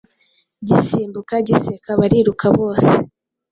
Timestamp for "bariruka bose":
1.99-2.91